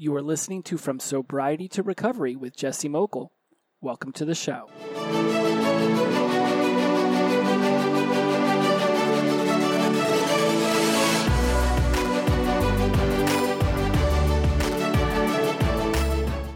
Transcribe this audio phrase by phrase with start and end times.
[0.00, 3.30] You are listening to From Sobriety to Recovery with Jesse Mokel.
[3.80, 4.68] Welcome to the show.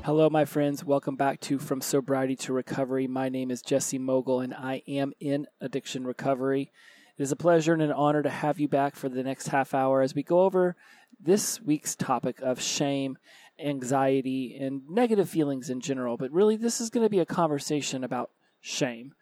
[0.05, 0.85] Hello, my friends.
[0.85, 3.09] Welcome back to From Sobriety to Recovery.
[3.09, 6.71] My name is Jesse Mogul, and I am in addiction recovery.
[7.19, 9.75] It is a pleasure and an honor to have you back for the next half
[9.75, 10.77] hour as we go over
[11.23, 13.19] this week's topic of shame,
[13.59, 16.17] anxiety, and negative feelings in general.
[16.17, 18.31] But really, this is going to be a conversation about
[18.61, 19.15] shame.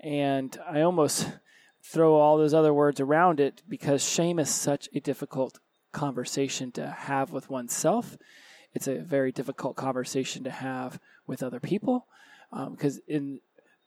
[0.00, 1.30] And I almost
[1.82, 5.58] throw all those other words around it because shame is such a difficult
[5.92, 8.16] conversation to have with oneself.
[8.72, 12.06] It's a very difficult conversation to have with other people
[12.70, 13.40] because um, in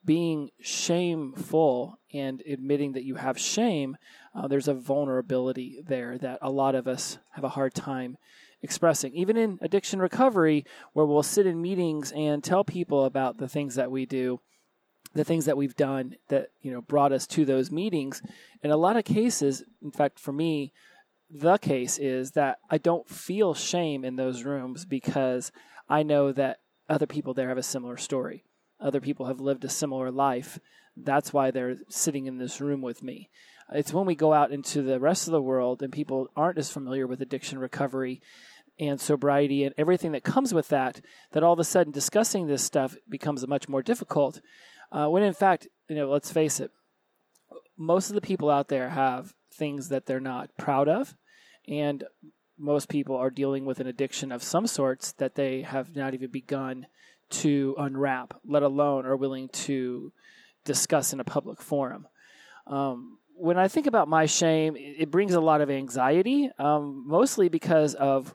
[0.07, 3.98] being shameful and admitting that you have shame,
[4.34, 8.17] uh, there's a vulnerability there that a lot of us have a hard time
[8.63, 9.13] expressing.
[9.13, 13.76] Even in addiction recovery, where we'll sit in meetings and tell people about the things
[13.76, 14.40] that we do,
[15.13, 18.21] the things that we've done that you know brought us to those meetings.
[18.63, 20.71] In a lot of cases, in fact, for me,
[21.29, 25.51] the case is that I don't feel shame in those rooms because
[25.89, 28.45] I know that other people there have a similar story
[28.79, 30.59] other people have lived a similar life.
[30.95, 33.29] That's why they're sitting in this room with me.
[33.73, 36.71] It's when we go out into the rest of the world and people aren't as
[36.71, 38.21] familiar with addiction recovery
[38.79, 42.63] and sobriety and everything that comes with that, that all of a sudden discussing this
[42.63, 44.41] stuff becomes much more difficult.
[44.91, 46.71] Uh, when in fact, you know, let's face it,
[47.77, 51.15] most of the people out there have things that they're not proud of,
[51.67, 52.03] and
[52.57, 56.31] most people are dealing with an addiction of some sorts that they have not even
[56.31, 56.87] begun
[57.29, 60.11] to unwrap, let alone are willing to
[60.65, 62.07] discuss in a public forum.
[62.67, 67.50] Um, when I think about my shame, it brings a lot of anxiety, um, mostly
[67.50, 68.33] because of.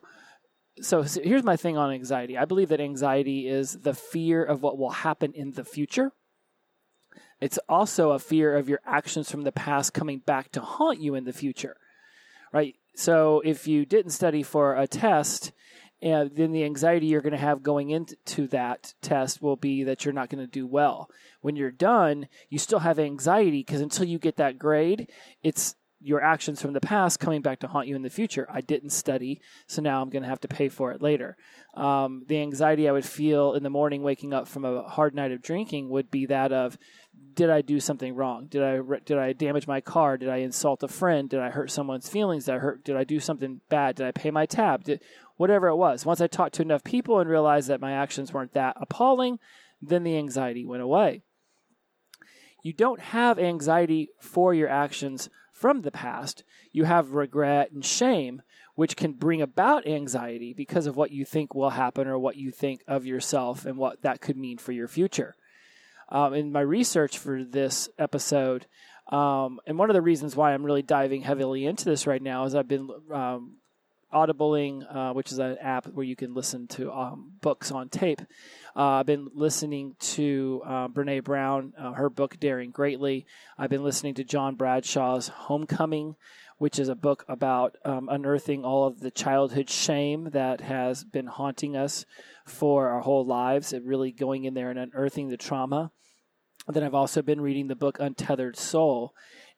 [0.81, 2.35] So, so here's my thing on anxiety.
[2.35, 6.11] I believe that anxiety is the fear of what will happen in the future.
[7.39, 11.13] It's also a fear of your actions from the past coming back to haunt you
[11.13, 11.77] in the future,
[12.51, 12.75] right?
[12.95, 15.51] So, if you didn't study for a test
[16.03, 20.03] and then the anxiety you're going to have going into that test will be that
[20.03, 21.09] you're not going to do well.
[21.39, 25.09] When you're done, you still have anxiety because until you get that grade,
[25.43, 28.45] it's your actions from the past coming back to haunt you in the future.
[28.51, 31.37] I didn't study, so now I'm going to have to pay for it later.
[31.75, 35.31] Um, the anxiety I would feel in the morning waking up from a hard night
[35.31, 36.77] of drinking would be that of,
[37.33, 38.47] did I do something wrong?
[38.47, 40.17] Did I did I damage my car?
[40.17, 41.29] Did I insult a friend?
[41.29, 42.45] Did I hurt someone's feelings?
[42.45, 42.83] Did I hurt?
[42.83, 43.95] Did I do something bad?
[43.95, 44.83] Did I pay my tab?
[44.83, 45.01] Did,
[45.37, 46.05] whatever it was.
[46.05, 49.39] Once I talked to enough people and realized that my actions weren't that appalling,
[49.81, 51.21] then the anxiety went away.
[52.63, 56.43] You don't have anxiety for your actions from the past.
[56.71, 58.41] You have regret and shame,
[58.75, 62.51] which can bring about anxiety because of what you think will happen or what you
[62.51, 65.35] think of yourself and what that could mean for your future.
[66.09, 68.65] Um, in my research for this episode,
[69.11, 72.45] um, and one of the reasons why I'm really diving heavily into this right now
[72.45, 73.57] is I've been um,
[74.13, 78.21] Audibling, uh, which is an app where you can listen to um, books on tape.
[78.75, 83.25] Uh, I've been listening to uh, Brene Brown, uh, her book Daring Greatly.
[83.57, 86.15] I've been listening to John Bradshaw's Homecoming,
[86.57, 91.27] which is a book about um, unearthing all of the childhood shame that has been
[91.27, 92.05] haunting us
[92.45, 95.91] for our whole lives, and really going in there and unearthing the trauma.
[96.67, 99.13] then I've also been reading the book Untethered Soul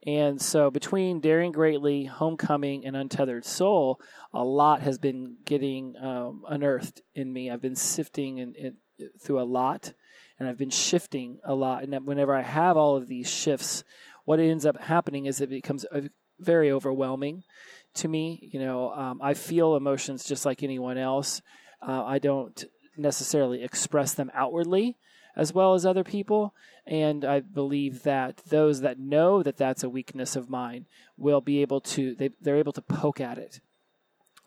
[0.06, 4.00] and so between Daring Greatly, Homecoming, and Untethered Soul,
[4.34, 7.50] a lot has been getting um, unearthed in me.
[7.50, 8.78] I've been sifting in, in,
[9.20, 9.94] through a lot,
[10.38, 11.84] and I've been shifting a lot.
[11.84, 13.84] And whenever I have all of these shifts,
[14.26, 15.86] what ends up happening is it becomes
[16.40, 17.44] very overwhelming
[17.96, 18.50] to me.
[18.54, 21.42] You know, um, I feel emotions just like anyone else.
[21.82, 22.64] Uh, I don't
[22.96, 24.98] necessarily express them outwardly
[25.36, 26.54] as well as other people.
[26.86, 30.86] And I believe that those that know that that's a weakness of mine
[31.18, 33.60] will be able to, they, they're able to poke at it.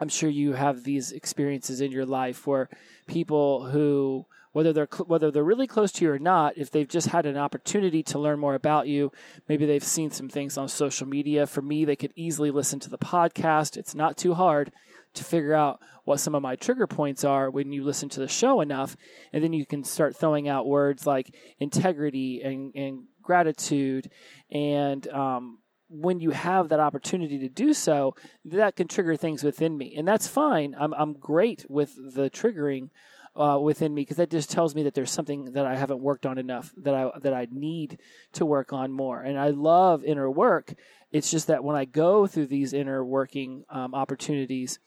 [0.00, 2.68] I'm sure you have these experiences in your life where
[3.06, 7.08] people who, whether they're whether they're really close to you or not, if they've just
[7.08, 9.12] had an opportunity to learn more about you,
[9.48, 11.46] maybe they've seen some things on social media.
[11.46, 13.76] For me, they could easily listen to the podcast.
[13.76, 14.72] It's not too hard
[15.14, 18.28] to figure out what some of my trigger points are when you listen to the
[18.28, 18.96] show enough.
[19.32, 24.10] And then you can start throwing out words like integrity and, and gratitude.
[24.50, 25.58] And um,
[25.88, 29.94] when you have that opportunity to do so, that can trigger things within me.
[29.96, 30.74] And that's fine.
[30.78, 32.90] I'm, I'm great with the triggering.
[33.38, 36.26] Uh, within me because that just tells me that there's something that I haven't worked
[36.26, 38.00] on enough that I that I need
[38.32, 39.20] to work on more.
[39.20, 40.74] And I love inner work.
[41.12, 44.80] It's just that when I go through these inner working um, opportunities,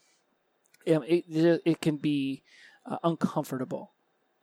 [0.85, 2.43] it, it, can be
[2.85, 3.91] uh, uncomfortable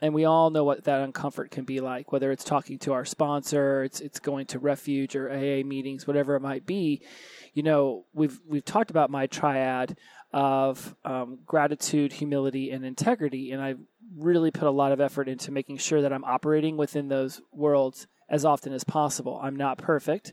[0.00, 3.04] and we all know what that uncomfort can be like whether it's talking to our
[3.04, 7.02] sponsor it's it's going to refuge or AA meetings whatever it might be
[7.54, 9.96] you know we've we've talked about my triad
[10.32, 13.74] of um, gratitude humility and integrity and I
[14.16, 18.06] really put a lot of effort into making sure that I'm operating within those worlds
[18.28, 20.32] as often as possible I'm not perfect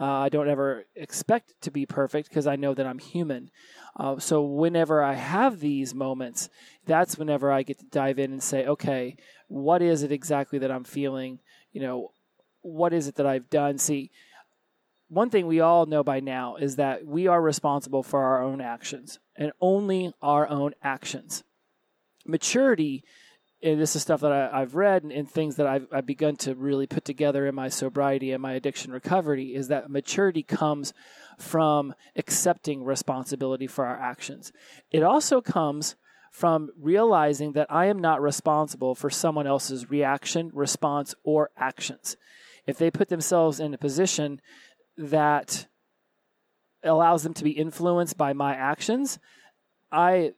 [0.00, 3.50] uh, I don't ever expect to be perfect because I know that I'm human.
[3.96, 6.48] Uh, so whenever I have these moments,
[6.86, 9.16] that's whenever I get to dive in and say, okay,
[9.48, 11.40] what is it exactly that I'm feeling?
[11.72, 12.12] You know,
[12.60, 13.78] what is it that I've done?
[13.78, 14.12] See,
[15.08, 18.60] one thing we all know by now is that we are responsible for our own
[18.60, 21.44] actions and only our own actions.
[22.26, 23.04] Maturity
[23.62, 26.36] and this is stuff that I, have read and, and, things that I've, I've begun
[26.36, 30.92] to really put together in my sobriety and my addiction recovery is that maturity comes
[31.38, 34.52] from accepting responsibility for our actions.
[34.90, 35.96] It also comes
[36.30, 42.16] from realizing that I am not responsible for someone else's reaction, response, or actions.
[42.66, 44.40] If they put themselves in a position
[44.98, 45.66] that
[46.82, 49.18] allows them to be influenced by my actions,
[49.90, 50.32] I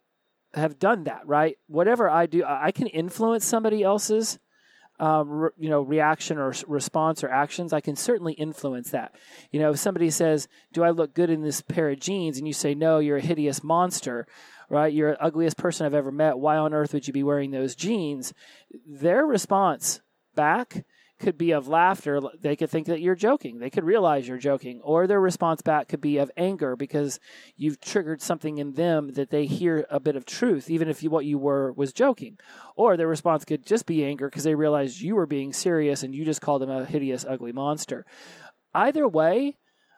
[0.55, 1.59] have done that, right?
[1.67, 4.39] Whatever I do, I can influence somebody else's,
[4.99, 7.73] um, re, you know, reaction or response or actions.
[7.73, 9.15] I can certainly influence that.
[9.51, 12.47] You know, if somebody says, "Do I look good in this pair of jeans?" and
[12.47, 14.27] you say, "No, you're a hideous monster,"
[14.69, 14.93] right?
[14.93, 16.39] You're the ugliest person I've ever met.
[16.39, 18.35] Why on earth would you be wearing those jeans?
[18.87, 20.01] Their response
[20.35, 20.85] back
[21.21, 22.21] could be of laughter.
[22.41, 23.59] They could think that you're joking.
[23.59, 24.81] They could realize you're joking.
[24.83, 27.21] Or their response back could be of anger because
[27.57, 31.11] you've triggered something in them that they hear a bit of truth, even if you,
[31.11, 32.39] what you were was joking.
[32.75, 36.15] Or their response could just be anger because they realized you were being serious and
[36.15, 38.05] you just called them a hideous, ugly monster.
[38.75, 39.57] Either way,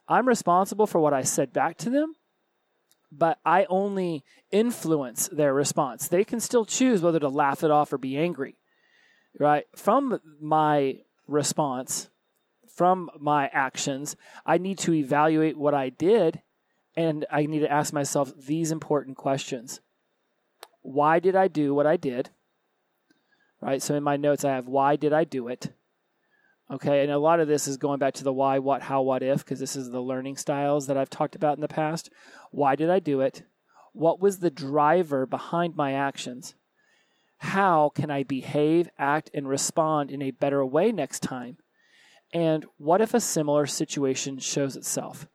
[0.09, 2.15] I'm responsible for what I said back to them
[3.13, 6.09] but I only influence their response.
[6.09, 8.57] They can still choose whether to laugh it off or be angry,
[9.39, 9.67] right?
[9.77, 12.09] From my response
[12.75, 14.17] from my actions,
[14.47, 16.43] I need to evaluate what I did
[16.97, 19.81] and I need to ask myself these important questions.
[20.83, 22.31] Why did I do what I did?
[23.61, 23.81] Right?
[23.81, 25.73] So in my notes, I have why did I do it?
[26.71, 29.23] Okay, and a lot of this is going back to the why, what, how, what
[29.23, 32.09] if, because this is the learning styles that I've talked about in the past.
[32.51, 33.43] Why did I do it?
[33.93, 36.55] What was the driver behind my actions?
[37.43, 41.57] How can I behave, act, and respond in a better way next time?
[42.33, 45.27] And what if a similar situation shows itself?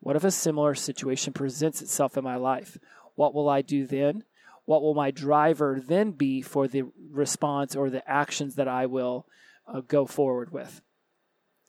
[0.00, 2.78] What if a similar situation presents itself in my life?
[3.14, 4.24] What will I do then?
[4.64, 9.26] What will my driver then be for the response or the actions that I will
[9.68, 10.80] uh, go forward with?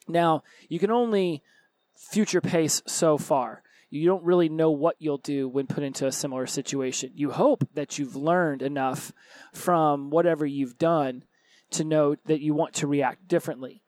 [0.07, 1.43] Now, you can only
[1.97, 3.61] future pace so far
[3.91, 7.11] you don't really know what you'll do when put into a similar situation.
[7.13, 9.11] You hope that you've learned enough
[9.53, 11.25] from whatever you've done
[11.71, 13.83] to know that you want to react differently.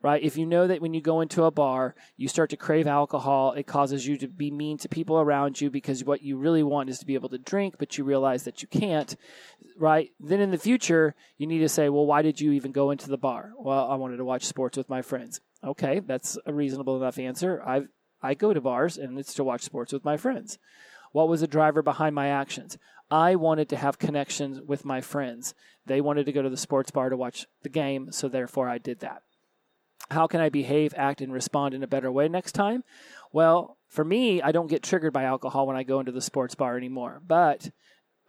[0.00, 0.22] Right?
[0.22, 3.54] If you know that when you go into a bar, you start to crave alcohol,
[3.54, 6.88] it causes you to be mean to people around you because what you really want
[6.88, 9.16] is to be able to drink, but you realize that you can't,
[9.76, 10.10] right?
[10.20, 13.08] Then in the future, you need to say, well, why did you even go into
[13.08, 13.50] the bar?
[13.58, 15.40] Well, I wanted to watch sports with my friends.
[15.64, 17.60] Okay, that's a reasonable enough answer.
[17.66, 17.88] I've
[18.22, 20.58] I go to bars and it's to watch sports with my friends.
[21.12, 22.76] What was the driver behind my actions?
[23.10, 25.54] I wanted to have connections with my friends.
[25.86, 28.78] They wanted to go to the sports bar to watch the game, so therefore I
[28.78, 29.22] did that.
[30.10, 32.84] How can I behave, act, and respond in a better way next time?
[33.32, 36.54] Well, for me, I don't get triggered by alcohol when I go into the sports
[36.54, 37.20] bar anymore.
[37.26, 37.70] But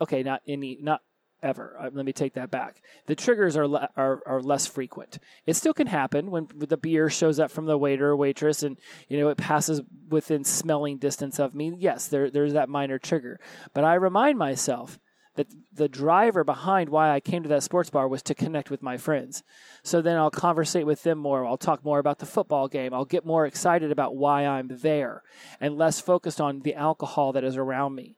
[0.01, 1.01] okay, not any, not
[1.41, 1.75] ever.
[1.79, 2.81] Uh, let me take that back.
[3.07, 5.19] The triggers are, le- are are less frequent.
[5.45, 8.77] It still can happen when the beer shows up from the waiter or waitress, and
[9.07, 11.73] you know it passes within smelling distance of me.
[11.77, 13.39] Yes, there there's that minor trigger,
[13.73, 14.99] but I remind myself
[15.35, 18.81] that the driver behind why I came to that sports bar was to connect with
[18.81, 19.41] my friends.
[19.83, 21.45] So then I'll conversate with them more.
[21.45, 22.93] I'll talk more about the football game.
[22.93, 25.23] I'll get more excited about why I'm there
[25.61, 28.17] and less focused on the alcohol that is around me.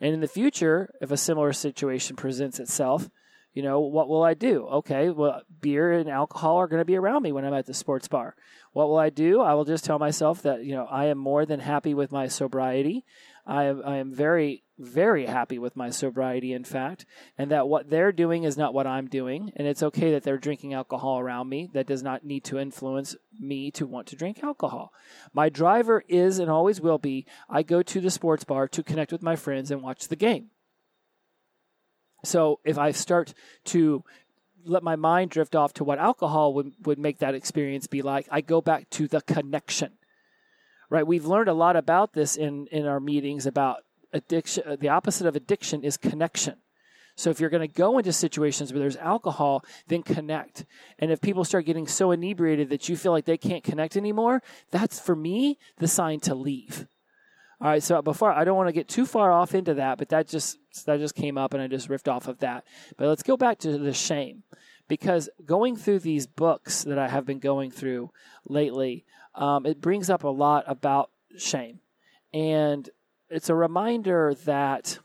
[0.00, 3.08] And in the future, if a similar situation presents itself,
[3.54, 4.66] you know, what will I do?
[4.66, 7.72] Okay, well, beer and alcohol are going to be around me when I'm at the
[7.72, 8.36] sports bar.
[8.72, 9.40] What will I do?
[9.40, 12.28] I will just tell myself that, you know, I am more than happy with my
[12.28, 13.06] sobriety.
[13.46, 17.06] I am, I am very, very happy with my sobriety, in fact,
[17.38, 19.52] and that what they're doing is not what I'm doing.
[19.56, 21.70] And it's okay that they're drinking alcohol around me.
[21.72, 24.92] That does not need to influence me to want to drink alcohol.
[25.32, 29.12] My driver is and always will be I go to the sports bar to connect
[29.12, 30.50] with my friends and watch the game.
[32.24, 33.34] So if I start
[33.66, 34.04] to
[34.64, 38.26] let my mind drift off to what alcohol would, would make that experience be like,
[38.30, 39.92] I go back to the connection.
[40.90, 41.06] Right?
[41.06, 43.78] We've learned a lot about this in, in our meetings about
[44.16, 46.56] addiction, uh, the opposite of addiction is connection.
[47.16, 50.66] So if you're going to go into situations where there's alcohol, then connect.
[50.98, 54.42] And if people start getting so inebriated that you feel like they can't connect anymore,
[54.70, 56.86] that's for me the sign to leave.
[57.58, 60.10] All right, so before I don't want to get too far off into that, but
[60.10, 62.64] that just that just came up and I just riffed off of that.
[62.98, 64.42] But let's go back to the shame
[64.88, 68.10] because going through these books that I have been going through
[68.46, 71.80] lately, um, it brings up a lot about shame,
[72.34, 72.90] and
[73.30, 74.98] it's a reminder that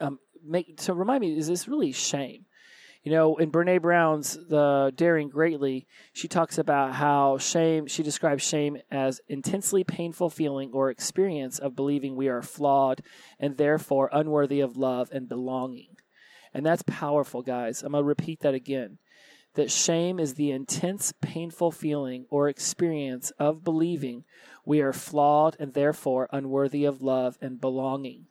[0.00, 2.46] um, make to remind me is this really shame?
[3.02, 8.44] You know, in Brene Brown's The Daring Greatly, she talks about how shame, she describes
[8.44, 13.02] shame as intensely painful feeling or experience of believing we are flawed
[13.40, 15.96] and therefore unworthy of love and belonging.
[16.54, 17.82] And that's powerful, guys.
[17.82, 18.98] I'm going to repeat that again.
[19.54, 24.24] That shame is the intense, painful feeling or experience of believing
[24.64, 28.26] we are flawed and therefore unworthy of love and belonging.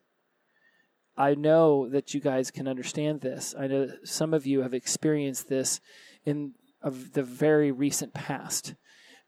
[1.16, 3.54] I know that you guys can understand this.
[3.58, 5.80] I know some of you have experienced this
[6.24, 8.74] in of the very recent past.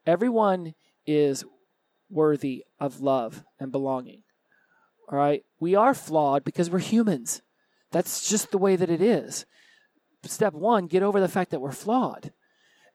[0.06, 0.74] Everyone
[1.06, 1.44] is
[2.10, 4.22] worthy of love and belonging.
[5.10, 5.44] All right?
[5.60, 7.42] We are flawed because we're humans.
[7.92, 9.46] That's just the way that it is.
[10.24, 12.32] Step one, get over the fact that we're flawed.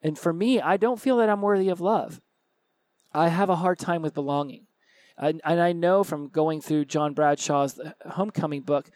[0.02, 2.20] And for me, I don't feel that I'm worthy of love.
[3.14, 4.68] I have a hard time with belonging.
[5.18, 8.90] And, and I know from going through John Bradshaw's uh, Homecoming book,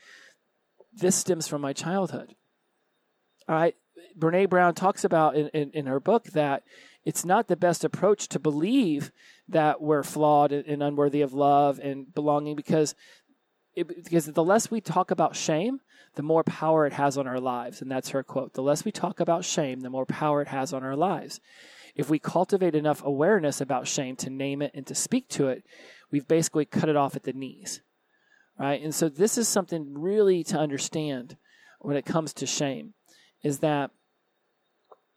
[0.94, 2.36] this stems from my childhood.
[3.48, 3.76] All right.
[4.18, 6.64] Brene Brown talks about in, in, in, her book that
[7.04, 9.12] it's not the best approach to believe
[9.50, 12.96] that we're flawed and, unworthy of love and belonging because
[13.76, 15.80] it, because the less we talk about shame,
[16.16, 17.82] the more power it has on our lives.
[17.82, 18.54] And that's her quote.
[18.54, 21.40] The less we talk about shame, the more power it has on our lives.
[21.96, 25.64] If we cultivate enough awareness about shame to name it and to speak to it,
[26.12, 27.82] we've basically cut it off at the knees.
[28.60, 28.82] Right?
[28.82, 31.38] And so this is something really to understand
[31.80, 32.94] when it comes to shame
[33.44, 33.92] is that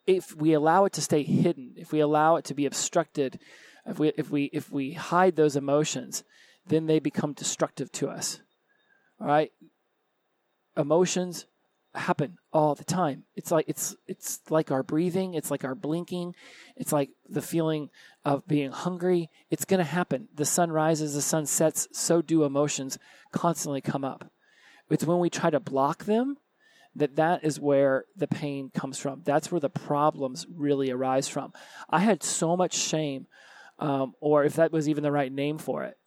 [0.07, 3.39] if we allow it to stay hidden, if we allow it to be obstructed,
[3.87, 6.25] if we if we if we hide those emotions,
[6.67, 8.41] then they become destructive to us.
[9.21, 9.53] All right?
[10.77, 11.47] Emotions
[11.97, 13.25] happen all the time.
[13.35, 16.35] It's like it's it's like our breathing, it's like our blinking,
[16.77, 17.91] it's like the feeling
[18.25, 19.31] of being hungry.
[19.51, 20.29] It's going to happen.
[20.35, 22.99] The sun rises, the sun sets, so do emotions
[23.33, 24.31] constantly come up.
[24.91, 26.37] It's when we try to block them
[26.95, 29.23] that that is where the pain comes from.
[29.25, 31.53] That's where the problems really arise from.
[31.91, 33.27] I had so much shame
[33.79, 35.99] um, or if that was even the right name for it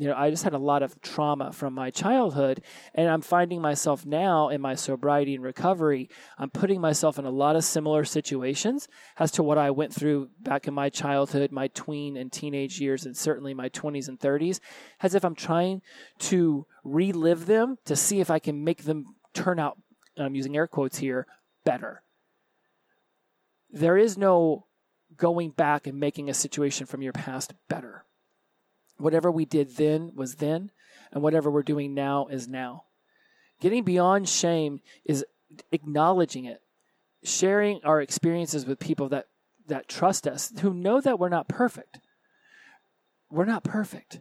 [0.00, 2.62] you know, I just had a lot of trauma from my childhood,
[2.94, 6.08] and I'm finding myself now in my sobriety and recovery.
[6.38, 8.88] I'm putting myself in a lot of similar situations
[9.18, 13.04] as to what I went through back in my childhood, my tween and teenage years,
[13.04, 14.58] and certainly my 20s and 30s,
[15.02, 15.82] as if I'm trying
[16.20, 19.04] to relive them to see if I can make them
[19.34, 19.76] turn out,
[20.16, 21.26] I'm using air quotes here,
[21.66, 22.02] better.
[23.70, 24.64] There is no
[25.14, 28.06] going back and making a situation from your past better
[29.00, 30.70] Whatever we did then was then,
[31.10, 32.84] and whatever we're doing now is now.
[33.60, 35.24] Getting beyond shame is
[35.72, 36.60] acknowledging it,
[37.24, 39.26] sharing our experiences with people that,
[39.68, 41.98] that trust us, who know that we're not perfect.
[43.30, 44.20] We're not perfect.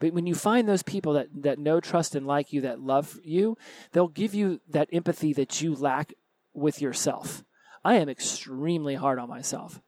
[0.00, 3.18] But when you find those people that, that know, trust, and like you, that love
[3.22, 3.58] you,
[3.92, 6.14] they'll give you that empathy that you lack
[6.54, 7.44] with yourself.
[7.84, 9.80] I am extremely hard on myself.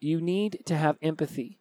[0.00, 1.60] You need to have empathy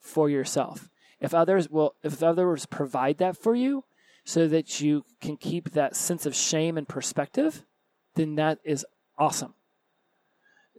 [0.00, 0.88] for yourself.
[1.20, 3.84] If others will, if others provide that for you
[4.24, 7.64] so that you can keep that sense of shame and perspective,
[8.14, 8.86] then that is
[9.18, 9.54] awesome.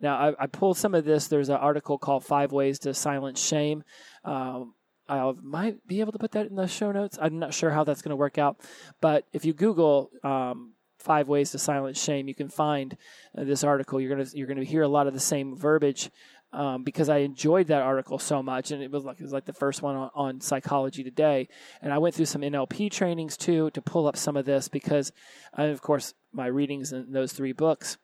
[0.01, 1.27] Now, I, I pulled some of this.
[1.27, 3.83] There's an article called Five Ways to Silence Shame.
[4.23, 4.73] Um,
[5.07, 7.19] I might be able to put that in the show notes.
[7.21, 8.61] I'm not sure how that's going to work out.
[9.01, 12.95] But if you Google um, five ways to silence shame, you can find
[13.37, 13.99] uh, this article.
[13.99, 16.09] You're gonna you're gonna hear a lot of the same verbiage
[16.53, 19.45] um, because I enjoyed that article so much, and it was like it was like
[19.45, 21.47] the first one on, on, Psychology Today.
[21.81, 25.11] And I went through some NLP trainings too to pull up some of this because,
[25.53, 27.97] I, of course, my readings in those three books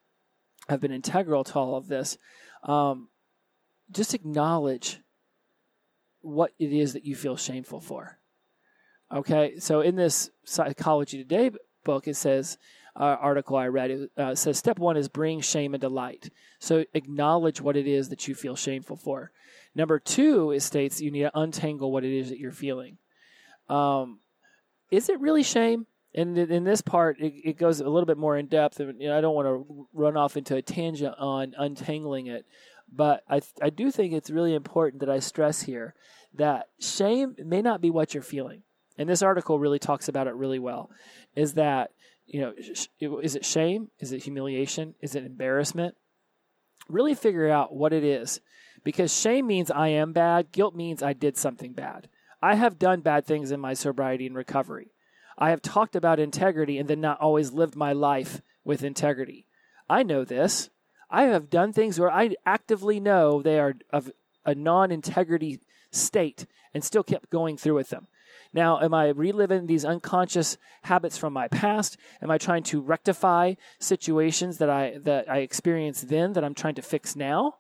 [0.70, 2.18] have been integral to all of this.
[2.64, 3.10] Um,
[3.92, 5.00] just acknowledge
[6.22, 8.20] what it is that you feel shameful for.
[9.14, 11.52] Okay, so in this Psychology Today
[11.84, 12.58] book, it says
[13.00, 13.92] uh, article I read.
[13.92, 16.30] It uh, says step one is bring shame into light.
[16.60, 19.32] So acknowledge what it is that you feel shameful for.
[19.76, 22.98] Number two, it states you need to untangle what it is that you're feeling.
[23.70, 24.20] Um,
[24.90, 25.86] is it really shame?
[26.16, 28.80] And in this part, it, it, goes a little bit more in depth.
[28.80, 32.46] And you know, I don't want to run off into a tangent on untangling it,
[32.92, 35.94] but I I do think it's really important that I stress here
[36.34, 38.64] that shame may not be what you're feeling.
[38.98, 40.90] and this article really talks about it really well,
[41.36, 41.92] is that
[42.28, 42.54] you know,
[43.22, 43.90] is it shame?
[44.00, 44.96] Is it humiliation?
[45.02, 45.96] Is it embarrassment?
[46.90, 48.40] Really figure out what it is,
[48.84, 50.52] because shame means I am bad.
[50.52, 52.10] Guilt means I did something bad.
[52.42, 54.92] I have done bad things in my sobriety and recovery.
[55.38, 59.46] I have talked about integrity and then not always lived my life with integrity.
[59.90, 60.70] I know this.
[61.10, 64.12] I have done things where I actively know they are of
[64.46, 65.60] a non integrity
[65.92, 68.08] state and still kept going through with them.
[68.58, 71.96] Now, am I reliving these unconscious habits from my past?
[72.24, 76.74] Am I trying to rectify situations that I that I experienced then that I'm trying
[76.74, 77.58] to fix now?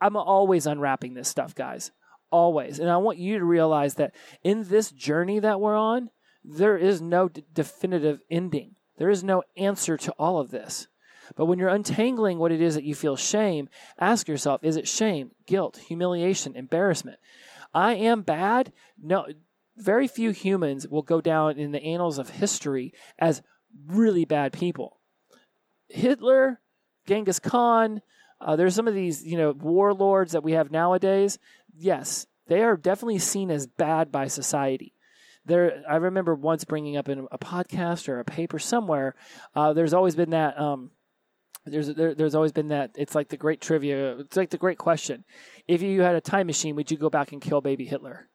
[0.00, 1.90] I'm always unwrapping this stuff, guys.
[2.30, 2.78] Always.
[2.78, 6.08] And I want you to realize that in this journey that we're on,
[6.42, 8.76] there is no d- definitive ending.
[8.96, 10.86] There is no answer to all of this.
[11.36, 13.68] But when you're untangling what it is that you feel shame,
[14.00, 17.18] ask yourself is it shame, guilt, humiliation, embarrassment?
[17.74, 18.72] I am bad?
[19.00, 19.26] No,
[19.76, 23.42] very few humans will go down in the annals of history as
[23.86, 25.00] really bad people.
[25.88, 26.60] Hitler,
[27.06, 28.00] Genghis Khan,
[28.40, 31.38] uh, there's some of these, you know, warlords that we have nowadays.
[31.74, 34.94] Yes, they are definitely seen as bad by society.
[35.44, 39.14] There, I remember once bringing up in a podcast or a paper somewhere.
[39.54, 40.90] Uh, there's always been that um,
[41.66, 44.78] there's there, there's always been that it's like the great trivia it's like the great
[44.78, 45.24] question.
[45.66, 48.28] If you had a time machine would you go back and kill baby hitler?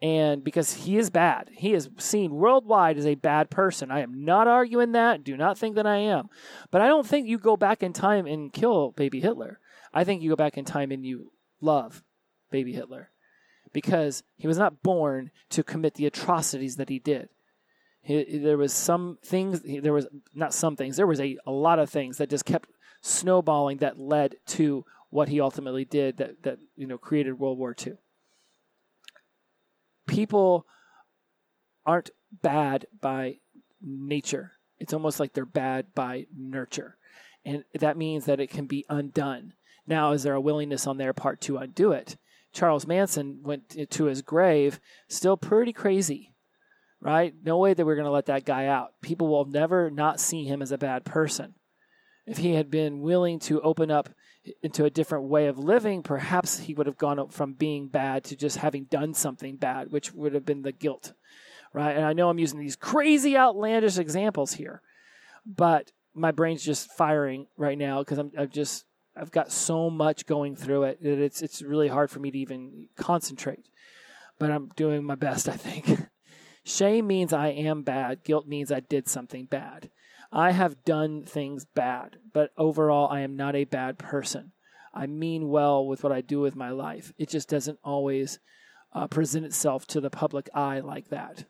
[0.00, 3.90] And because he is bad he is seen worldwide as a bad person.
[3.90, 6.28] I am not arguing that do not think that i am.
[6.70, 9.58] But i don't think you go back in time and kill baby hitler.
[9.92, 12.04] I think you go back in time and you love
[12.50, 13.10] baby hitler.
[13.72, 17.28] Because he was not born to commit the atrocities that he did
[18.08, 21.78] he, there was some things, there was not some things, there was a, a lot
[21.78, 22.70] of things that just kept
[23.02, 27.76] snowballing that led to what he ultimately did that, that you know created World War
[27.78, 27.92] II.
[30.06, 30.64] People
[31.84, 32.08] aren't
[32.42, 33.40] bad by
[33.82, 34.52] nature.
[34.78, 36.96] It's almost like they're bad by nurture.
[37.44, 39.52] And that means that it can be undone.
[39.86, 42.16] Now, is there a willingness on their part to undo it?
[42.54, 46.32] Charles Manson went to his grave still pretty crazy
[47.00, 47.34] right?
[47.44, 48.92] No way that we're going to let that guy out.
[49.02, 51.54] People will never not see him as a bad person.
[52.26, 54.10] If he had been willing to open up
[54.62, 58.36] into a different way of living, perhaps he would have gone from being bad to
[58.36, 61.12] just having done something bad, which would have been the guilt,
[61.72, 61.96] right?
[61.96, 64.82] And I know I'm using these crazy, outlandish examples here,
[65.46, 68.84] but my brain's just firing right now because I'm I've just
[69.16, 72.38] I've got so much going through it that it's it's really hard for me to
[72.38, 73.68] even concentrate.
[74.38, 76.06] But I'm doing my best, I think.
[76.68, 78.24] Shame means I am bad.
[78.24, 79.88] Guilt means I did something bad.
[80.30, 84.52] I have done things bad, but overall, I am not a bad person.
[84.92, 87.14] I mean well with what I do with my life.
[87.16, 88.38] It just doesn't always
[88.92, 91.46] uh, present itself to the public eye like that.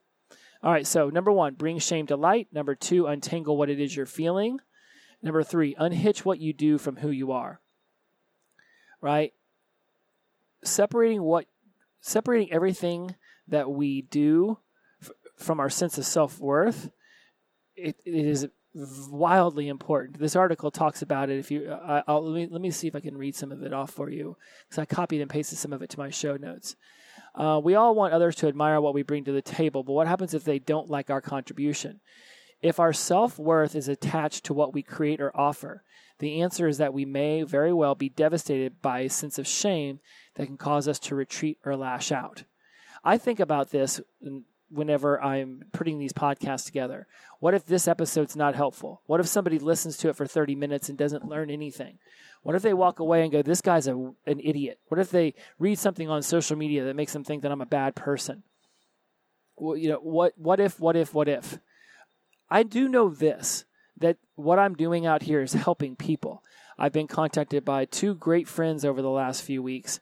[0.62, 2.46] All right, so number one, bring shame to light.
[2.52, 4.61] Number two, untangle what it is you're feeling.
[5.20, 7.61] Number three, unhitch what you do from who you are.
[9.00, 9.33] Right?
[10.62, 11.46] Separating what,
[12.00, 13.16] separating everything
[13.48, 14.59] that we do
[15.38, 16.90] from our sense of self worth,
[17.77, 20.18] it, it is wildly important.
[20.18, 21.38] This article talks about it.
[21.38, 23.62] If you, uh, I'll, let me let me see if I can read some of
[23.62, 24.37] it off for you
[24.68, 26.77] because I copied and pasted some of it to my show notes.
[27.35, 30.07] Uh, we all want others to admire what we bring to the table, but what
[30.07, 32.01] happens if they don't like our contribution?
[32.61, 35.83] If our self worth is attached to what we create or offer,
[36.18, 40.01] the answer is that we may very well be devastated by a sense of shame
[40.35, 42.44] that can cause us to retreat or lash out.
[43.05, 44.01] I think about this
[44.70, 47.07] whenever I'm putting these podcasts together.
[47.40, 49.02] What if this episode's not helpful?
[49.07, 51.98] What if somebody listens to it for 30 minutes and doesn't learn anything?
[52.42, 53.94] What if they walk away and go, this guy's a,
[54.26, 54.78] an idiot?
[54.88, 57.66] What if they read something on social media that makes them think that I'm a
[57.66, 58.42] bad person?
[59.57, 61.59] Well, you know, what, what if, what if, what if?
[62.50, 63.64] I do know this
[63.98, 66.42] that what I'm doing out here is helping people.
[66.78, 69.98] I've been contacted by two great friends over the last few weeks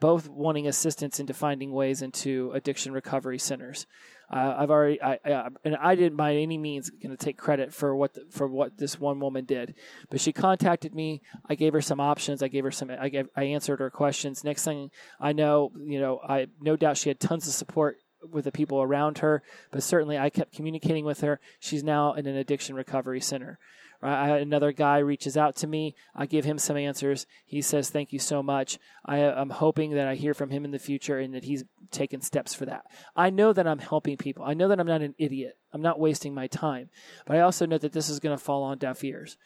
[0.00, 3.86] both wanting assistance into finding ways into addiction recovery centers.
[4.32, 7.74] Uh, I've already, I, I, and I didn't by any means going to take credit
[7.74, 9.74] for what the, for what this one woman did,
[10.08, 11.20] but she contacted me.
[11.48, 12.42] I gave her some options.
[12.42, 12.90] I gave her some.
[12.90, 14.44] I gave, I answered her questions.
[14.44, 17.98] Next thing I know, you know, I no doubt she had tons of support
[18.32, 21.40] with the people around her, but certainly I kept communicating with her.
[21.58, 23.58] She's now in an addiction recovery center.
[24.02, 24.38] Right?
[24.40, 25.94] Another guy reaches out to me.
[26.14, 27.26] I give him some answers.
[27.44, 30.70] He says, "Thank you so much." I, am hoping that I hear from him in
[30.70, 32.86] the future and that he's taken steps for that.
[33.14, 34.44] I know that I'm helping people.
[34.44, 35.58] I know that I'm not an idiot.
[35.72, 36.88] I'm not wasting my time.
[37.26, 39.36] But I also know that this is going to fall on deaf ears.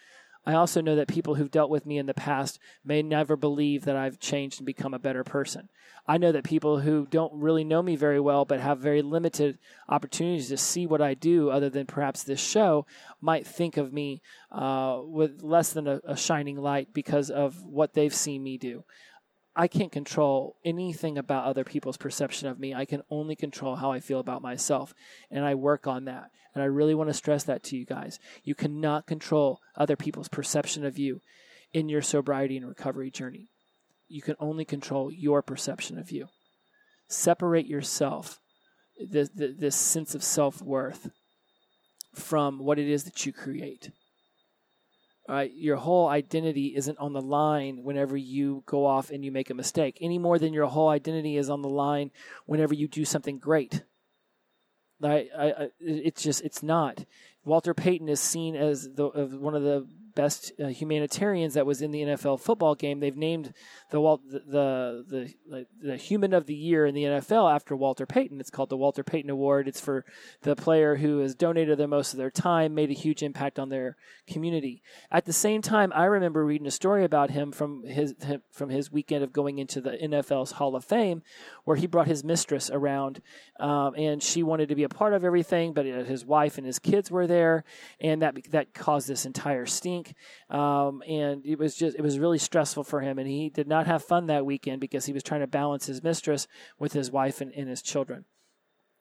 [0.47, 3.85] I also know that people who've dealt with me in the past may never believe
[3.85, 5.69] that I've changed and become a better person.
[6.07, 9.59] I know that people who don't really know me very well but have very limited
[9.89, 12.87] opportunities to see what I do, other than perhaps this show,
[13.23, 14.21] might think of me
[14.53, 18.85] uh, with less than a, a shining light because of what they've seen me do.
[19.57, 22.75] I can't control anything about other people's perception of me.
[22.75, 24.95] I can only control how I feel about myself.
[25.31, 26.31] And I work on that.
[26.55, 28.19] And I really want to stress that to you guys.
[28.43, 31.21] You cannot control other people's perception of you
[31.73, 33.51] in your sobriety and recovery journey.
[34.09, 36.29] You can only control your perception of you.
[37.09, 38.41] Separate yourself,
[39.11, 41.11] this, this sense of self worth,
[42.15, 43.91] from what it is that you create.
[45.27, 45.51] Right?
[45.55, 49.55] Your whole identity isn't on the line whenever you go off and you make a
[49.55, 52.11] mistake, any more than your whole identity is on the line
[52.45, 53.83] whenever you do something great.
[55.03, 57.05] I, I, it's just it's not.
[57.45, 61.91] Walter Payton is seen as the one of the best uh, humanitarians that was in
[61.91, 63.01] the NFL football game.
[63.01, 63.53] They've named
[63.91, 68.41] the the the the, the human of the year in the NFL after Walter Payton.
[68.41, 69.69] It's called the Walter Payton Award.
[69.69, 70.05] It's for
[70.43, 73.69] the player who has donated the most of their time, made a huge impact on
[73.69, 73.97] their
[74.27, 74.83] community.
[75.11, 78.15] At the same time, I remember reading a story about him from his
[78.51, 81.23] from his weekend of going into the NFL's Hall of Fame,
[81.65, 83.21] where he brought his mistress around,
[83.61, 86.79] um, and she wanted to be a part of everything, but his wife and his
[86.79, 87.65] kids were there,
[88.01, 90.04] and that that caused this entire stink.
[90.51, 93.87] Um, and it was just it was really stressful for him, and he did not
[93.87, 96.47] have fun that weekend because he was trying to balance his mistress
[96.79, 98.25] with his wife and, and his children.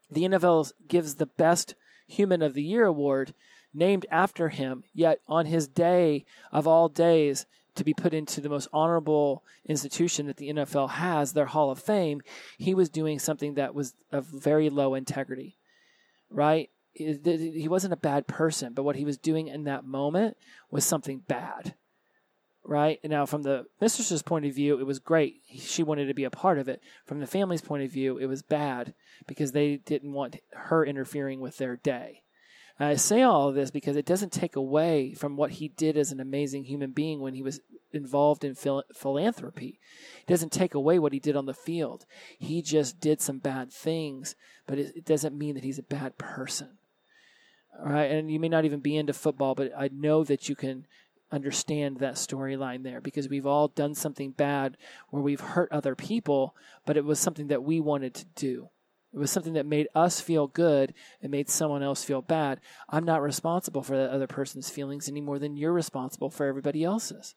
[0.10, 1.76] The NFL gives the best
[2.08, 3.34] Human of the Year award
[3.74, 8.50] named after him, yet on his day of all days, to be put into the
[8.50, 12.22] most honorable institution that the NFL has, their Hall of Fame,
[12.58, 15.58] he was doing something that was of very low integrity,
[16.30, 16.70] right?
[16.94, 20.38] He wasn't a bad person, but what he was doing in that moment
[20.70, 21.74] was something bad,
[22.64, 23.00] right?
[23.04, 25.42] And now, from the mistress's point of view, it was great.
[25.58, 26.82] She wanted to be a part of it.
[27.06, 28.94] From the family's point of view, it was bad
[29.28, 32.24] because they didn't want her interfering with their day.
[32.80, 35.98] And I say all of this because it doesn't take away from what he did
[35.98, 37.60] as an amazing human being when he was
[37.92, 39.80] involved in phil- philanthropy.
[40.22, 42.06] It doesn't take away what he did on the field.
[42.40, 46.18] He just did some bad things, but it, it doesn't mean that he's a bad
[46.18, 46.78] person.
[47.80, 50.86] Right, and you may not even be into football, but I know that you can
[51.32, 54.78] understand that storyline there because we've all done something bad
[55.10, 56.56] where we've hurt other people,
[56.86, 58.70] but it was something that we wanted to do.
[59.14, 62.62] It was something that made us feel good and made someone else feel bad.
[62.90, 66.84] I'm not responsible for that other person's feelings any more than you're responsible for everybody
[66.84, 67.36] else's.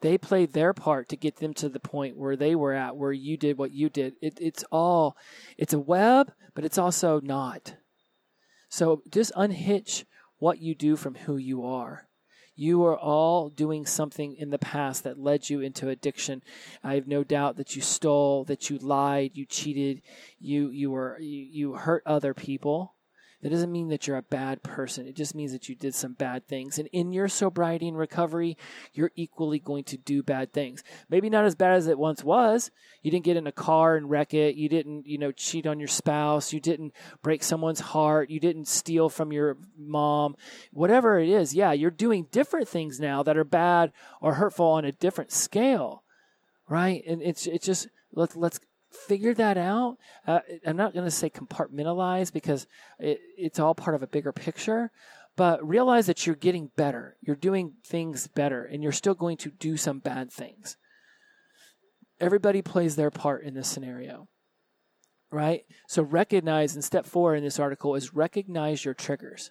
[0.00, 3.12] They played their part to get them to the point where they were at, where
[3.12, 4.14] you did what you did.
[4.20, 5.16] It, it's all,
[5.56, 7.76] it's a web, but it's also not.
[8.76, 10.04] So just unhitch
[10.38, 12.08] what you do from who you are.
[12.54, 16.42] You are all doing something in the past that led you into addiction.
[16.84, 20.02] I have no doubt that you stole, that you lied, you cheated,
[20.38, 22.95] you you were you, you hurt other people.
[23.42, 25.06] That doesn't mean that you're a bad person.
[25.06, 26.78] It just means that you did some bad things.
[26.78, 28.56] And in your sobriety and recovery,
[28.94, 30.82] you're equally going to do bad things.
[31.10, 32.70] Maybe not as bad as it once was.
[33.02, 34.56] You didn't get in a car and wreck it.
[34.56, 36.52] You didn't, you know, cheat on your spouse.
[36.52, 38.30] You didn't break someone's heart.
[38.30, 40.36] You didn't steal from your mom.
[40.72, 44.86] Whatever it is, yeah, you're doing different things now that are bad or hurtful on
[44.86, 46.02] a different scale.
[46.68, 47.04] Right?
[47.06, 48.58] And it's it's just let's let's
[48.96, 49.98] figure that out.
[50.26, 52.66] Uh, I'm not going to say compartmentalize because
[52.98, 54.90] it, it's all part of a bigger picture,
[55.36, 57.16] but realize that you're getting better.
[57.20, 60.76] You're doing things better, and you're still going to do some bad things.
[62.18, 64.28] Everybody plays their part in this scenario,
[65.30, 65.64] right?
[65.86, 69.50] So recognize, and step four in this article is recognize your triggers.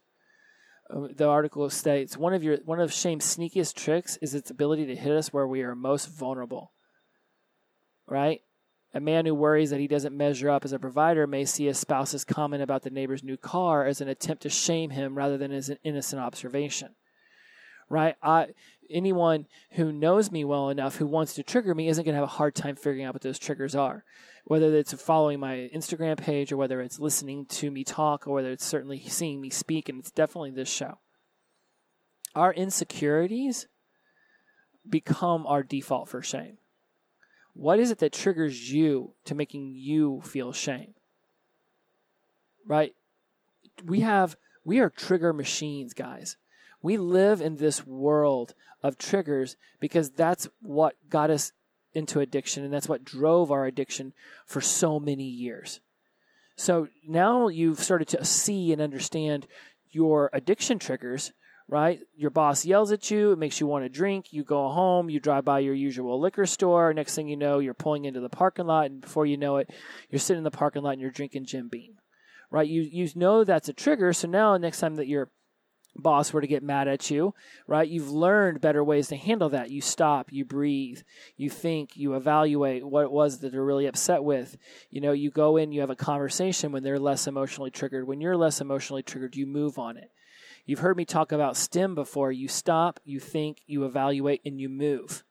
[0.89, 4.85] Uh, the article states one of your one of shame's sneakiest tricks is its ability
[4.85, 6.71] to hit us where we are most vulnerable.
[8.07, 8.41] Right?
[8.95, 11.77] A man who worries that he doesn't measure up as a provider may see his
[11.77, 15.51] spouse's comment about the neighbor's new car as an attempt to shame him rather than
[15.51, 16.95] as an innocent observation.
[17.89, 18.15] Right?
[18.23, 18.47] I,
[18.89, 22.29] anyone who knows me well enough who wants to trigger me isn't going to have
[22.29, 24.05] a hard time figuring out what those triggers are.
[24.45, 28.51] Whether it's following my Instagram page or whether it's listening to me talk or whether
[28.51, 30.99] it's certainly seeing me speak, and it's definitely this show.
[32.33, 33.67] Our insecurities
[34.89, 36.59] become our default for shame.
[37.55, 40.93] What is it that triggers you to making you feel shame?
[42.67, 42.93] Right?
[43.83, 46.35] We have, we are trigger machines, guys.
[46.81, 51.53] We live in this world of triggers because that's what got us
[51.93, 54.13] into addiction and that's what drove our addiction
[54.45, 55.79] for so many years.
[56.57, 59.47] So now you've started to see and understand
[59.91, 61.31] your addiction triggers,
[61.67, 61.99] right?
[62.15, 64.31] Your boss yells at you, it makes you want to drink.
[64.31, 66.93] You go home, you drive by your usual liquor store.
[66.93, 69.69] Next thing you know, you're pulling into the parking lot, and before you know it,
[70.09, 71.95] you're sitting in the parking lot and you're drinking Jim Beam,
[72.51, 72.67] right?
[72.67, 74.13] You you know that's a trigger.
[74.13, 75.29] So now, next time that your
[75.95, 77.33] boss were to get mad at you,
[77.67, 77.87] right?
[77.87, 79.71] You've learned better ways to handle that.
[79.71, 81.01] You stop, you breathe,
[81.37, 84.57] you think, you evaluate what it was that they're really upset with.
[84.89, 88.07] You know, you go in, you have a conversation when they're less emotionally triggered.
[88.07, 90.11] When you're less emotionally triggered, you move on it.
[90.65, 92.31] You've heard me talk about STEM before.
[92.31, 95.23] You stop, you think, you evaluate, and you move.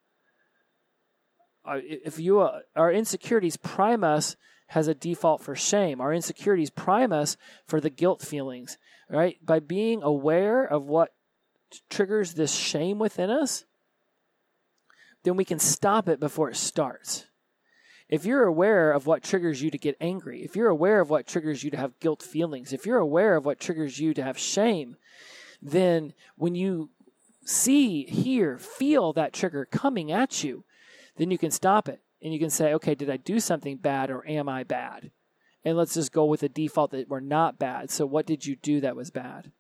[1.64, 4.36] Uh, if you uh, our insecurities prime us
[4.68, 6.00] has a default for shame.
[6.00, 9.36] Our insecurities prime us for the guilt feelings, right?
[9.44, 11.12] By being aware of what
[11.90, 13.64] triggers this shame within us,
[15.24, 17.26] then we can stop it before it starts.
[18.08, 21.26] If you're aware of what triggers you to get angry, if you're aware of what
[21.26, 24.38] triggers you to have guilt feelings, if you're aware of what triggers you to have
[24.38, 24.96] shame,
[25.62, 26.90] then when you
[27.44, 30.64] see, hear, feel that trigger coming at you,
[31.16, 34.10] then you can stop it and you can say, okay, did I do something bad
[34.10, 35.10] or am I bad?
[35.64, 37.90] And let's just go with the default that we're not bad.
[37.90, 39.50] So, what did you do that was bad?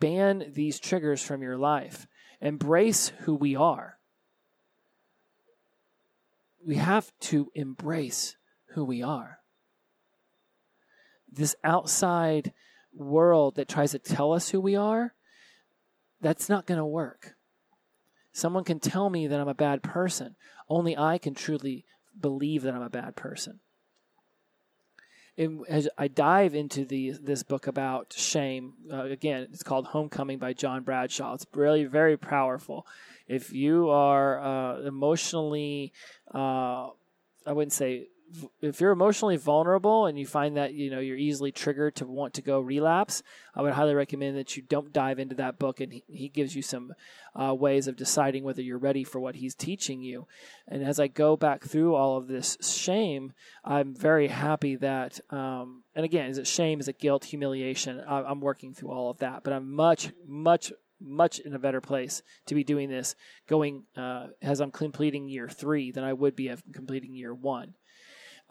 [0.00, 2.06] Ban these triggers from your life.
[2.40, 3.97] Embrace who we are.
[6.68, 8.36] We have to embrace
[8.74, 9.38] who we are.
[11.32, 12.52] This outside
[12.92, 15.14] world that tries to tell us who we are,
[16.20, 17.36] that's not going to work.
[18.32, 20.36] Someone can tell me that I'm a bad person.
[20.68, 21.86] Only I can truly
[22.20, 23.60] believe that I'm a bad person.
[25.70, 30.52] as I dive into the this book about shame, uh, again, it's called Homecoming by
[30.52, 31.32] John Bradshaw.
[31.32, 32.86] It's really very powerful.
[33.28, 35.92] If you are uh, emotionally,
[36.34, 36.88] uh,
[37.46, 38.08] I wouldn't say
[38.60, 42.34] if you're emotionally vulnerable and you find that you know you're easily triggered to want
[42.34, 43.22] to go relapse,
[43.54, 45.80] I would highly recommend that you don't dive into that book.
[45.80, 46.92] And he, he gives you some
[47.34, 50.26] uh, ways of deciding whether you're ready for what he's teaching you.
[50.66, 53.32] And as I go back through all of this shame,
[53.64, 55.20] I'm very happy that.
[55.30, 56.80] Um, and again, is it shame?
[56.80, 57.24] Is it guilt?
[57.24, 58.00] Humiliation?
[58.00, 61.80] I, I'm working through all of that, but I'm much, much much in a better
[61.80, 63.14] place to be doing this
[63.48, 67.74] going uh, as I'm completing year three than I would be of completing year one.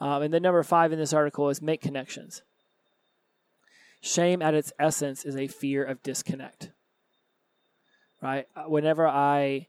[0.00, 2.42] Um, and then number five in this article is make connections.
[4.00, 6.70] Shame at its essence is a fear of disconnect.
[8.22, 8.46] Right?
[8.54, 9.68] Uh, whenever I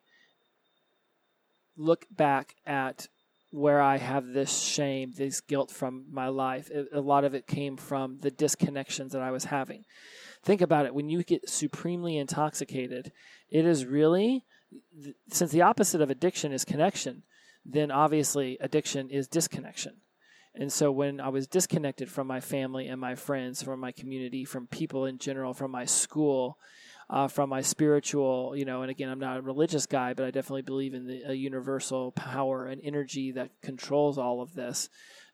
[1.78, 3.08] look back at
[3.52, 7.78] where I have this shame, this guilt from my life, a lot of it came
[7.78, 9.86] from the disconnections that I was having.
[10.44, 10.94] Think about it.
[10.94, 13.12] When you get supremely intoxicated,
[13.50, 14.46] it is really,
[15.30, 17.24] since the opposite of addiction is connection,
[17.66, 19.98] then obviously addiction is disconnection.
[20.56, 24.46] And so when I was disconnected from my family and my friends, from my community,
[24.46, 26.58] from people in general, from my school,
[27.10, 30.32] uh, from my spiritual, you know, and again, I'm not a religious guy, but I
[30.32, 34.90] definitely believe in the, a universal power and energy that controls all of this,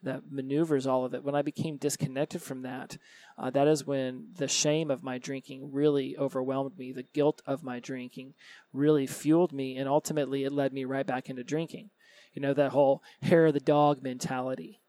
[0.06, 1.24] that maneuvers all of it.
[1.24, 2.98] When I became disconnected from that,
[3.38, 6.94] uh, that is when the shame of my drinking really overwhelmed me.
[6.94, 8.34] The guilt of my drinking
[8.72, 11.90] really fueled me, and ultimately it led me right back into drinking.
[12.34, 14.80] You know, that whole hair of the dog mentality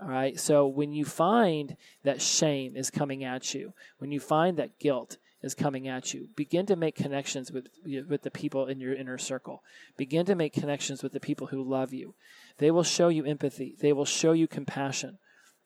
[0.00, 0.38] all right.
[0.38, 5.18] So when you find that shame is coming at you, when you find that guilt
[5.44, 9.18] is coming at you, begin to make connections with with the people in your inner
[9.18, 9.62] circle.
[9.96, 12.14] Begin to make connections with the people who love you.
[12.58, 13.76] They will show you empathy.
[13.78, 15.18] They will show you compassion.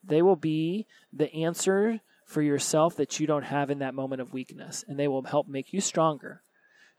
[0.03, 4.33] They will be the answer for yourself that you don't have in that moment of
[4.33, 6.43] weakness, and they will help make you stronger.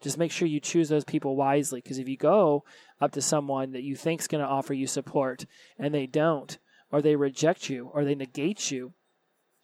[0.02, 2.63] Just make sure you choose those people wisely, because if you go
[3.02, 5.46] up to someone that you think is going to offer you support
[5.78, 6.58] and they don't,
[6.92, 8.94] or they reject you or they negate you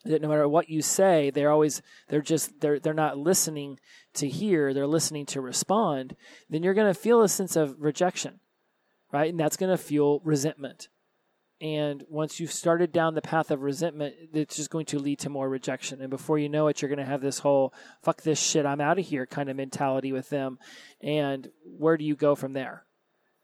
[0.06, 3.78] that no matter what you say they're always they're just they're they're not listening
[4.14, 6.16] to hear they're listening to respond
[6.48, 8.40] then you're going to feel a sense of rejection
[9.12, 9.30] right?
[9.30, 10.88] And that's going to fuel resentment.
[11.58, 15.30] And once you've started down the path of resentment it's just going to lead to
[15.30, 16.02] more rejection.
[16.02, 18.80] And before you know it you're going to have this whole fuck this shit i'm
[18.80, 20.58] out of here kind of mentality with them.
[21.00, 22.84] And where do you go from there?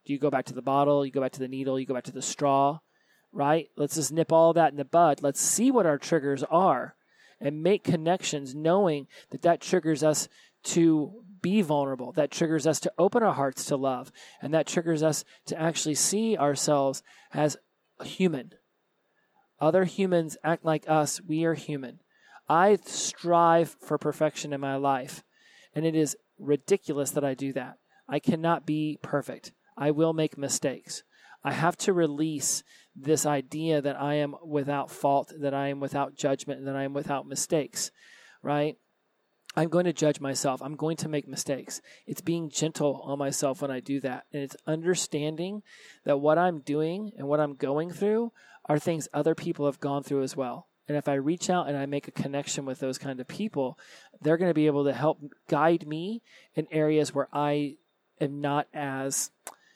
[0.05, 1.07] Do you go back to the bottle?
[1.07, 1.81] You go back to the needle?
[1.81, 2.81] You go back to the straw
[3.33, 3.69] right?
[3.77, 5.23] Let's just nip all that in the bud.
[5.23, 6.95] Let's see what our triggers are
[7.41, 10.29] and make connections knowing that that triggers us
[10.65, 12.13] to be vulnerable.
[12.13, 14.13] That triggers us to open our hearts to love.
[14.41, 17.57] And that triggers us to actually see ourselves as
[18.05, 18.53] human.
[19.61, 21.21] Other humans act like us.
[21.21, 22.01] We are human.
[22.49, 25.25] I strive for perfection in my life.
[25.75, 27.79] And it is ridiculous that I do that.
[28.09, 29.53] I cannot be perfect.
[29.77, 31.03] I will make mistakes.
[31.45, 32.63] I have to release
[32.95, 36.93] this idea that I am without fault, that I am without judgment, that I am
[36.93, 37.91] without mistakes,
[38.43, 38.77] right?
[39.55, 40.63] I'm going to judge myself.
[40.63, 41.83] I'm going to make mistakes.
[42.07, 44.25] It's being gentle on myself when I do that.
[44.33, 45.63] And it's understanding
[46.05, 48.33] that what I'm doing and what I'm going through
[48.65, 50.69] are things other people have gone through as well.
[50.89, 53.79] And if I reach out and I make a connection with those kind of people,
[54.21, 56.23] they're going to be able to help guide me
[56.55, 57.77] in areas where I
[58.21, 59.31] am not as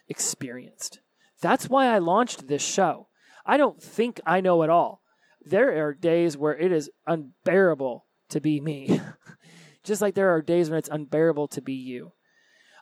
[0.09, 1.01] experienced.
[1.41, 3.09] That's why I launched this show.
[3.45, 5.03] I don't think I know it all.
[5.45, 9.01] There are days where it is unbearable to be me,
[9.85, 12.13] just like there are days when it's unbearable to be you.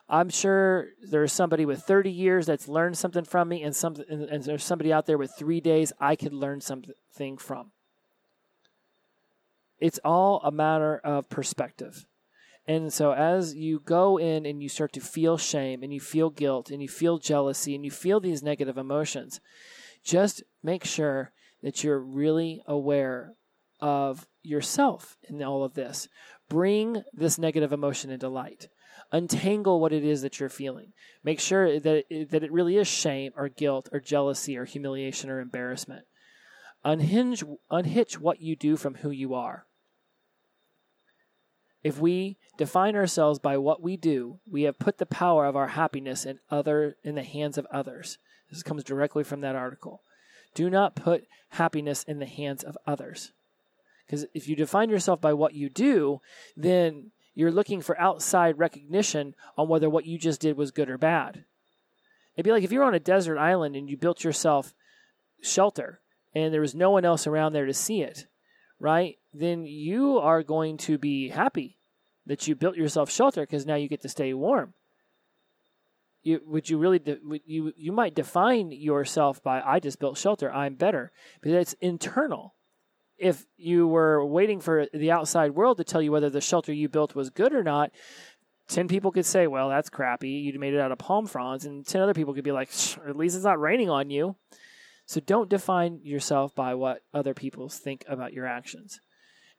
[0.07, 4.43] I'm sure there's somebody with 30 years that's learned something from me, and, some, and
[4.43, 7.71] there's somebody out there with three days I could learn something from.
[9.79, 12.05] It's all a matter of perspective.
[12.67, 16.31] And so, as you go in and you start to feel shame and you feel
[16.31, 19.39] guilt and you feel jealousy and you feel these negative emotions,
[20.03, 23.33] just make sure that you're really aware
[23.79, 26.07] of yourself in all of this.
[26.49, 28.67] Bring this negative emotion into light.
[29.11, 30.93] Untangle what it is that you're feeling.
[31.23, 35.29] Make sure that it, that it really is shame or guilt or jealousy or humiliation
[35.29, 36.05] or embarrassment.
[36.83, 39.65] Unhinge, unhitch what you do from who you are.
[41.85, 45.67] If we define ourselves by what we do, we have put the power of our
[45.67, 48.17] happiness in other in the hands of others.
[48.49, 50.01] This comes directly from that article.
[50.55, 53.33] Do not put happiness in the hands of others.
[54.03, 56.21] Because if you define yourself by what you do,
[56.57, 60.97] then you're looking for outside recognition on whether what you just did was good or
[60.97, 61.45] bad.
[62.35, 64.73] It'd be like if you're on a desert island and you built yourself
[65.39, 65.99] shelter
[66.33, 68.25] and there was no one else around there to see it,
[68.85, 69.17] right?
[69.33, 71.79] Then you are going to be happy
[72.27, 74.75] that you built yourself shelter because now you get to stay warm.
[76.21, 80.19] You, would you really de- would you you might define yourself by I just built
[80.19, 82.55] shelter I'm better because it's internal
[83.17, 86.87] if you were waiting for the outside world to tell you whether the shelter you
[86.89, 87.91] built was good or not
[88.69, 91.85] 10 people could say well that's crappy you made it out of palm fronds and
[91.85, 92.69] 10 other people could be like
[93.07, 94.35] at least it's not raining on you
[95.05, 98.99] so don't define yourself by what other people think about your actions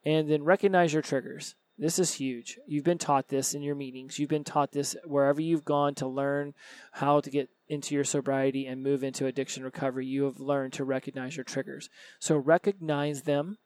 [0.04, 2.58] and then recognize your triggers this is huge.
[2.66, 4.18] You've been taught this in your meetings.
[4.18, 6.54] You've been taught this wherever you've gone to learn
[6.92, 10.06] how to get into your sobriety and move into addiction recovery.
[10.06, 11.90] You have learned to recognize your triggers.
[12.18, 13.58] So recognize them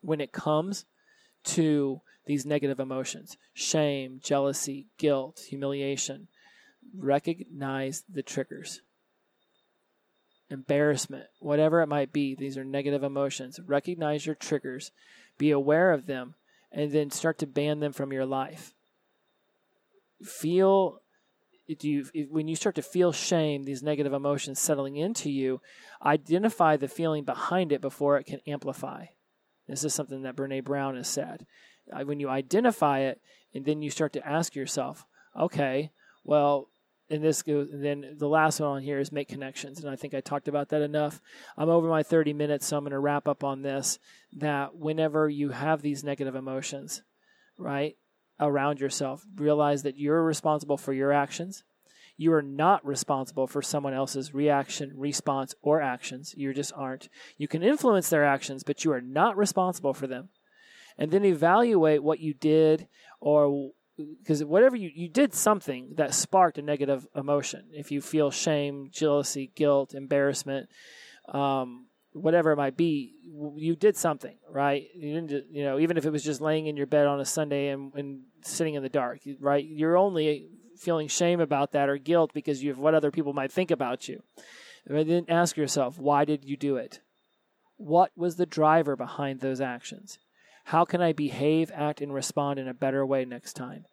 [0.00, 0.84] when it comes
[1.44, 6.26] to these negative emotions shame, jealousy, guilt, humiliation.
[6.96, 8.80] Recognize the triggers.
[10.52, 13.58] Embarrassment, whatever it might be, these are negative emotions.
[13.66, 14.92] Recognize your triggers,
[15.38, 16.34] be aware of them,
[16.70, 18.74] and then start to ban them from your life.
[20.22, 21.00] Feel
[21.66, 25.62] you when you start to feel shame, these negative emotions settling into you,
[26.04, 29.06] identify the feeling behind it before it can amplify.
[29.66, 31.46] This is something that Brene Brown has said.
[32.04, 33.20] When you identify it,
[33.54, 35.06] and then you start to ask yourself,
[35.38, 35.92] okay,
[36.24, 36.68] well,
[37.10, 39.96] and this goes and then the last one on here is make connections and i
[39.96, 41.20] think i talked about that enough.
[41.56, 43.98] I'm over my 30 minutes so i'm going to wrap up on this
[44.38, 47.02] that whenever you have these negative emotions
[47.58, 47.96] right
[48.40, 51.64] around yourself realize that you're responsible for your actions.
[52.16, 56.34] You are not responsible for someone else's reaction response or actions.
[56.36, 57.08] You just aren't.
[57.38, 60.28] You can influence their actions but you are not responsible for them.
[60.98, 62.86] And then evaluate what you did
[63.20, 63.70] or
[64.18, 67.64] because whatever you, you did something that sparked a negative emotion.
[67.72, 70.68] If you feel shame jealousy guilt embarrassment
[71.28, 73.14] um, whatever it might be
[73.56, 74.84] you did something right?
[74.94, 77.24] You didn't you know even if it was just laying in your bed on a
[77.24, 79.64] sunday and, and sitting in the dark right?
[79.64, 83.52] You're only feeling shame about that or guilt because you have what other people might
[83.52, 84.22] think about you.
[84.86, 87.00] And then ask yourself why did you do it?
[87.76, 90.18] What was the driver behind those actions?
[90.66, 93.84] How can I behave, act, and respond in a better way next time?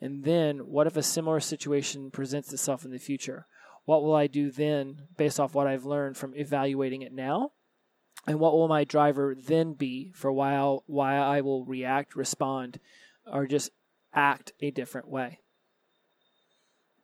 [0.00, 3.46] And then, what if a similar situation presents itself in the future?
[3.84, 7.52] What will I do then based off what I've learned from evaluating it now?
[8.26, 12.78] And what will my driver then be for why, I'll, why I will react, respond,
[13.26, 13.70] or just
[14.12, 15.40] act a different way?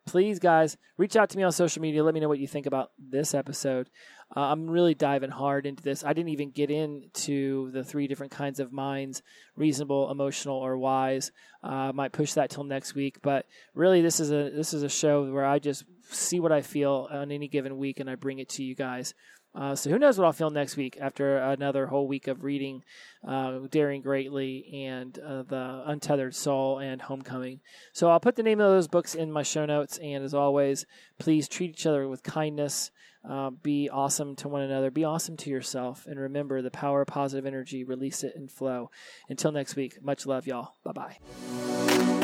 [0.07, 2.05] Please, guys, reach out to me on social media.
[2.05, 3.91] Let me know what you think about this episode.
[4.37, 6.05] Uh, I'm really diving hard into this.
[6.05, 9.23] I didn't even get into the three different kinds of minds
[9.57, 11.31] reasonable, emotional, or wise.
[11.63, 13.19] Uh, might push that till next week.
[13.23, 16.63] But really, this is a this is a show where I just see what I
[16.63, 19.15] feel on any given week and I bring it to you guys.
[19.55, 22.83] Uh, so who knows what I'll feel next week after another whole week of reading
[23.27, 27.61] uh, Daring Greatly and uh, The Untethered Soul and Homecoming.
[27.93, 29.99] So I'll put the name of those books in my show notes.
[29.99, 30.87] And as always,
[31.19, 32.91] please treat each other with kindness.
[33.29, 34.91] Uh, be awesome to one another.
[34.91, 36.05] Be awesome to yourself.
[36.07, 37.85] And remember the power of positive energy.
[37.85, 38.91] Release it and flow.
[39.29, 40.75] Until next week, much love, y'all.
[40.85, 42.24] Bye bye.